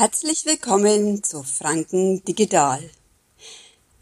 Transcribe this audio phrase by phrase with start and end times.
[0.00, 2.80] Herzlich willkommen zu Franken Digital.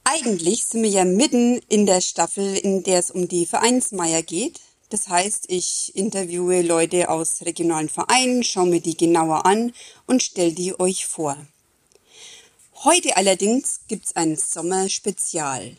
[0.05, 4.61] Eigentlich sind wir ja mitten in der Staffel, in der es um die Vereinsmeier geht.
[4.91, 9.73] Das heißt, ich interviewe Leute aus regionalen Vereinen, schaue mir die genauer an
[10.07, 11.37] und stelle die euch vor.
[12.85, 15.77] Heute allerdings gibt's ein Sommerspezial.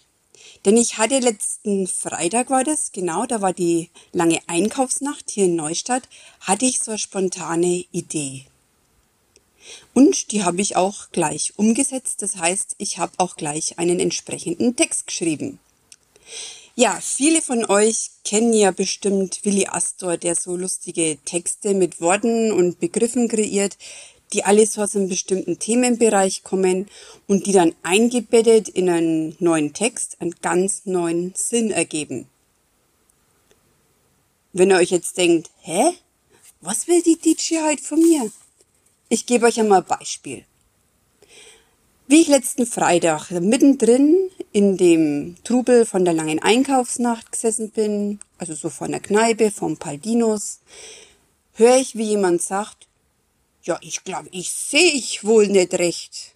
[0.65, 5.55] Denn ich hatte letzten Freitag war das, genau, da war die lange Einkaufsnacht hier in
[5.55, 6.09] Neustadt,
[6.41, 8.48] hatte ich so eine spontane Idee.
[9.93, 12.21] Und die habe ich auch gleich umgesetzt.
[12.21, 15.59] Das heißt, ich habe auch gleich einen entsprechenden Text geschrieben.
[16.75, 22.51] Ja, viele von euch kennen ja bestimmt Willi Astor, der so lustige Texte mit Worten
[22.51, 23.77] und Begriffen kreiert,
[24.33, 26.87] die alle so aus einem bestimmten Themenbereich kommen
[27.27, 32.27] und die dann eingebettet in einen neuen Text einen ganz neuen Sinn ergeben.
[34.53, 35.93] Wenn ihr euch jetzt denkt, hä?
[36.61, 38.31] Was will die DJ heute von mir?
[39.11, 40.45] Ich gebe euch einmal ein Beispiel.
[42.07, 48.53] Wie ich letzten Freitag mittendrin in dem Trubel von der langen Einkaufsnacht gesessen bin, also
[48.53, 50.59] so von der Kneipe, vom Paldinos,
[51.53, 52.87] höre ich, wie jemand sagt,
[53.63, 56.35] ja, ich glaube, ich sehe ich wohl nicht recht.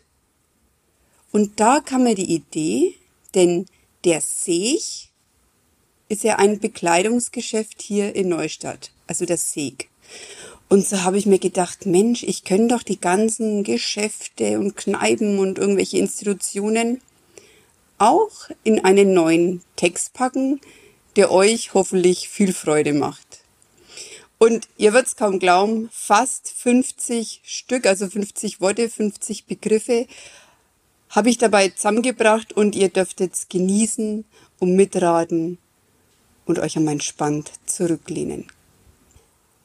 [1.32, 2.96] Und da kam mir die Idee,
[3.36, 3.68] denn
[4.04, 5.12] der Seeg
[6.10, 9.90] ist ja ein Bekleidungsgeschäft hier in Neustadt, also der Seeg.
[10.70, 15.40] Und so habe ich mir gedacht, Mensch, ich könnte doch die ganzen Geschäfte und Kneipen
[15.40, 17.02] und irgendwelche Institutionen
[17.98, 20.60] auch in einen neuen Text packen,
[21.16, 23.44] der euch hoffentlich viel Freude macht.
[24.40, 30.08] Und ihr wird's kaum glauben, fast 50 Stück, also 50 Worte, 50 Begriffe
[31.10, 34.26] habe ich dabei zusammengebracht und ihr dürft jetzt genießen
[34.60, 35.60] und mitraten
[36.46, 38.48] und euch einmal entspannt zurücklehnen.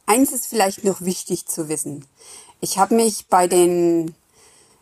[0.08, 2.06] Eins ist vielleicht noch wichtig zu wissen.
[2.60, 4.14] Ich habe mich bei den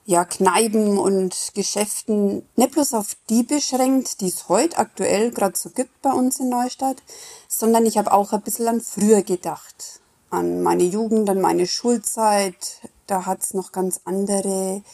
[0.04, 5.70] ja, Kneipen und Geschäften nicht bloß auf die beschränkt, die es heute aktuell gerade so
[5.70, 7.02] gibt bei uns in Neustadt,
[7.48, 9.98] sondern ich habe auch ein bisschen an früher gedacht.
[10.30, 12.80] An meine Jugend, an meine Schulzeit.
[13.08, 14.84] Da hat es noch ganz andere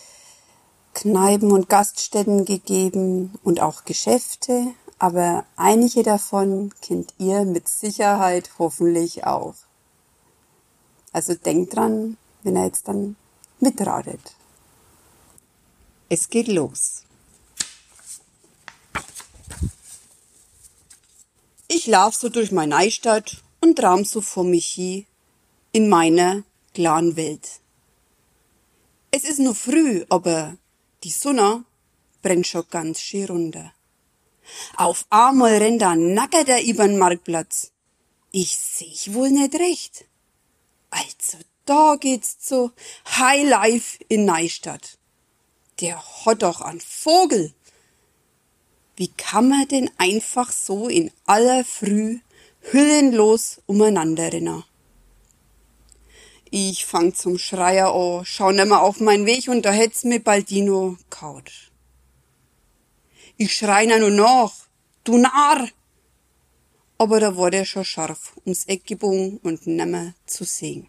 [0.95, 4.69] Kneipen und Gaststätten gegeben und auch Geschäfte.
[4.99, 9.57] Aber einige davon kennt ihr mit Sicherheit hoffentlich auch.
[11.13, 13.17] Also denkt dran, wenn er jetzt dann
[13.61, 14.35] mitradet.
[16.09, 17.05] Es geht los.
[21.69, 25.07] Ich lauf so durch meine Neustadt und traum so vor mich hin
[25.73, 26.43] in meiner
[26.75, 27.61] klaren Welt.
[29.11, 30.57] Es ist nur früh, aber
[31.05, 31.65] die Sonne
[32.23, 33.73] brennt schon ganz schön runter.
[34.77, 37.73] Auf einmal rennt da Nacker der übern Marktplatz.
[38.33, 40.05] Ich seh wohl nicht recht.
[40.93, 42.71] Also, da geht's zu
[43.07, 44.99] High Life in Neustadt.
[45.81, 47.55] Der hat doch einen Vogel.
[48.97, 52.19] Wie kann man denn einfach so in aller Früh
[52.61, 54.65] hüllenlos umeinander rennen?
[56.51, 60.99] Ich fang zum Schreier an, schau nimmer auf meinen Weg und da hätt's mir Baldino
[61.09, 61.51] kaut.
[63.39, 64.53] Ich schrei nur nach,
[65.05, 65.69] du Narr!
[67.03, 70.87] Aber da war der schon scharf ums Eck gebogen und nimmer zu sehen.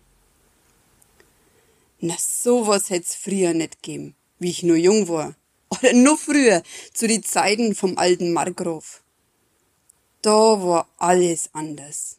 [2.02, 5.36] Na, sowas hätt's früher nicht gegeben, wie ich nur jung war.
[5.70, 6.62] Oder noch früher,
[6.94, 9.02] zu die Zeiten vom alten Markgraf.
[10.22, 12.18] Da war alles anders.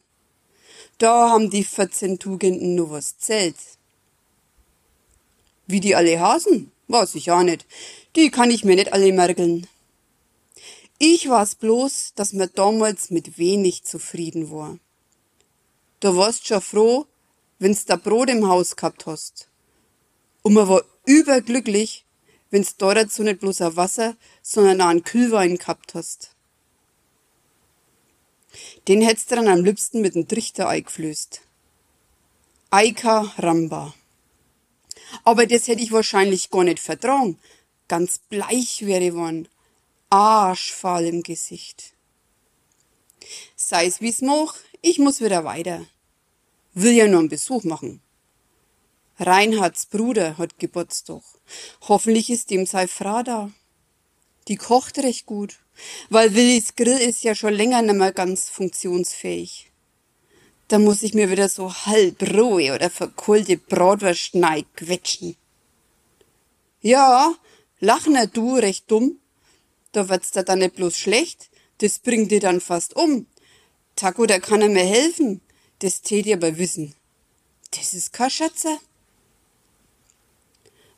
[0.97, 3.55] Da haben die 14 Tugenden nur was zählt.
[5.67, 7.65] Wie die alle hasen, weiß ich auch nicht.
[8.17, 9.67] Die kann ich mir nicht alle merkeln.
[10.97, 14.79] Ich weiß bloß, dass mir damals mit wenig zufrieden war.
[15.99, 17.05] Du warst schon froh,
[17.59, 19.49] wenn's da Brot im Haus gehabt hast.
[20.41, 22.05] Und man war überglücklich,
[22.49, 26.31] wenn's da dazu nicht bloß ein Wasser, sondern auch einen Kühlwein gehabt hast.
[28.87, 31.41] Den hättest du dann am liebsten mit dem Trichter eingeflößt.
[32.69, 33.93] Eika Ramba.
[35.25, 37.37] Aber das hätte ich wahrscheinlich gar nicht vertragen.
[37.89, 39.49] Ganz bleich wäre ich geworden
[40.09, 41.93] arschfahl im Gesicht.
[43.55, 45.85] Sei's wie's moch, ich muss wieder weiter.
[46.73, 48.01] Will ja nur einen Besuch machen.
[49.17, 51.23] Reinhards Bruder hat Geburtstag.
[51.87, 53.51] Hoffentlich ist dem sei Frau da.
[54.47, 55.59] Die kocht recht gut,
[56.09, 59.71] weil Willis Grill ist ja schon länger nicht mehr ganz funktionsfähig.
[60.67, 64.33] Da muss ich mir wieder so halb rohe oder verkohlte Bratwurst
[64.75, 65.35] quetschen.
[66.81, 67.33] Ja,
[67.79, 69.19] lach nicht du recht dumm,
[69.95, 71.49] da wird's dir dann nicht bloß schlecht,
[71.79, 73.27] das bringt dir dann fast um.
[73.95, 75.41] Taco, der kann er mir helfen.
[75.79, 76.93] Das tät ihr aber wissen.
[77.71, 78.77] Das ist kein Schatzer.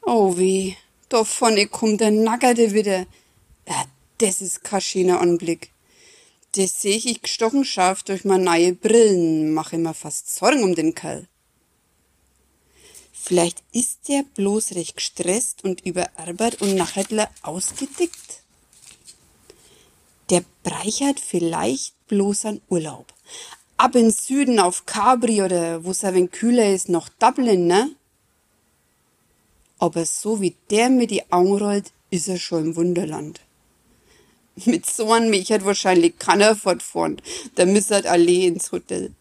[0.01, 0.75] Oh weh,
[1.09, 3.05] da vorne kommt der Nackerte wieder.
[3.67, 3.85] Ja,
[4.19, 5.71] das ist kein schöner Anblick.
[6.53, 10.95] Das seh ich gestochen scharf durch meine neue Brillen, mache mir fast Sorgen um den
[10.95, 11.27] Kerl.
[13.11, 18.43] Vielleicht ist der bloß recht gestresst und überarbeitet und nachher ausgedickt.
[20.29, 23.13] Der breichert vielleicht bloß an Urlaub.
[23.77, 27.91] Ab in Süden auf Capri oder wo's ein wenig kühler ist, nach Dublin, ne?
[29.79, 33.41] Aber so wie der mir die Augen rollt, ist er schon im Wunderland.
[34.65, 37.21] Mit so einem mich hat wahrscheinlich keiner fortfahren.
[37.55, 39.13] Da müsst halt alle ins Hotel.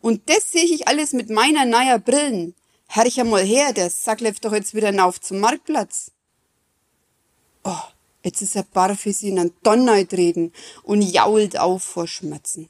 [0.00, 2.54] Und das sehe ich alles mit meiner neuer Brillen.
[2.86, 6.10] Herr ich einmal her, der Sack läuft doch jetzt wieder auf zum Marktplatz.
[7.64, 7.82] Oh,
[8.24, 12.68] jetzt ist er barfis in einen Donner treten und jault auf vor Schmerzen.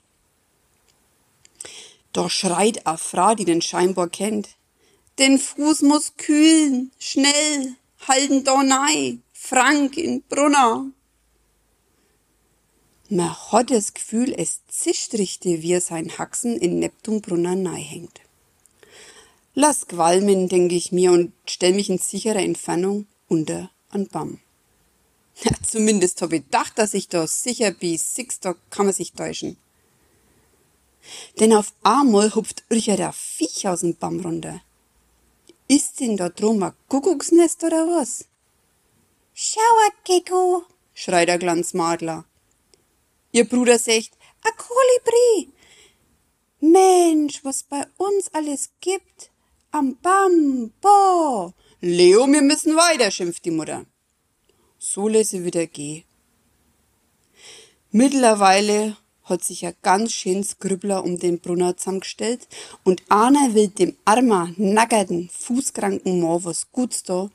[2.12, 4.50] Da schreit a Frau, die den scheinbar kennt.
[5.18, 10.86] Den Fuß muss kühlen, schnell, halten da nei, Frank in Brunner.
[13.08, 18.20] Man hat das Gefühl, es zischt richtig, wie er sein Haxen in Neptunbrunner nei hängt.
[19.54, 24.40] Lass qualmen, denke ich mir und stell mich in sicherer Entfernung unter an Bamm.
[25.42, 27.98] Ja, zumindest hab ich gedacht, dass ich da sicher bin.
[27.98, 29.56] Six, da kann man sich täuschen.
[31.40, 34.60] Denn auf einmal hupft Urcher der Viech aus dem Bamm runter.
[35.68, 38.26] Ist denn da drum ein Kuckucksnest oder was?
[39.32, 39.60] Schau,
[40.04, 42.24] Gecko, schreit der Glanzmadler.
[43.32, 44.12] Ihr Bruder sagt,
[44.44, 45.52] a Kolibri.
[46.60, 49.30] Mensch, was bei uns alles gibt.
[49.72, 51.52] Am Bam, bo.
[51.80, 53.86] Leo, wir müssen weiter, schimpft die Mutter.
[54.86, 56.04] So lässt sie wieder gehen.
[57.90, 62.46] Mittlerweile hat sich ein ganz schönes Grübler um den Brunner zusammengestellt
[62.84, 67.30] und einer will dem armen, nackerten, fußkranken Mann was Guts da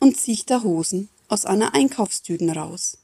[0.00, 2.98] und zieht da Hosen aus einer Einkaufstüten raus.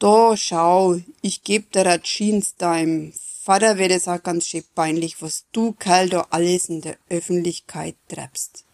[0.00, 3.12] Da schau, ich geb dir a Jeans deinem
[3.42, 7.94] Vater wird es auch ganz schön peinlich, was du Kerl da alles in der Öffentlichkeit
[8.08, 8.64] treibst.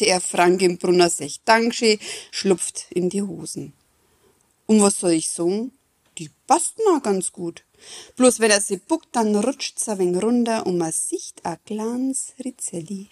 [0.00, 1.98] Der Frank im Brunner sech Dankeschön,
[2.30, 3.72] schlupft in die Hosen.
[4.66, 5.72] Und was soll ich sagen?
[6.18, 7.64] Die passen auch ganz gut.
[8.16, 12.34] Bloß wenn er sie buckt, dann rutscht's ein wenig runter und man sieht a kleines
[12.42, 13.08] Rizzelli.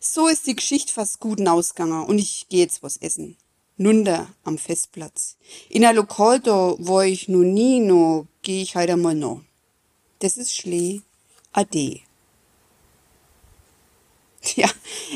[0.00, 3.36] So ist die Geschichte fast gut ausgegangen und ich geh jetzt was essen.
[3.76, 5.36] Nunder am Festplatz.
[5.68, 9.42] In ein Lokal da, wo ich noch nie no, geh ich heute mal noch.
[10.20, 11.02] Das ist Schlee.
[11.52, 12.05] Ade.
[14.56, 14.68] Ja,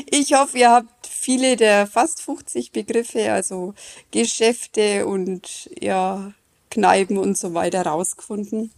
[0.09, 3.73] ich hoffe, ihr habt viele der fast 50 Begriffe, also
[4.11, 6.33] Geschäfte und ja,
[6.69, 8.71] Kneipen und so weiter rausgefunden.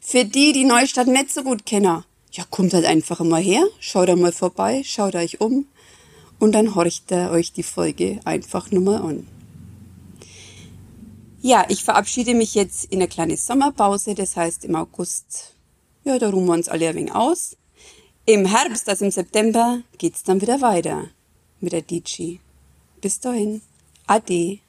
[0.00, 4.10] Für die, die Neustadt nicht so gut kennen, ja, kommt halt einfach mal her, schaut
[4.10, 5.66] einmal vorbei, schaut euch um
[6.40, 9.26] und dann horcht ihr euch die Folge einfach nur mal an.
[11.40, 15.54] Ja, ich verabschiede mich jetzt in eine kleine Sommerpause, das heißt im August,
[16.02, 17.56] ja, da ruhen wir uns alle ein wenig aus.
[18.26, 21.10] Im Herbst, also im September, geht's dann wieder weiter
[21.60, 22.36] mit der DJ.
[23.02, 23.60] Bis dahin,
[24.06, 24.60] ade.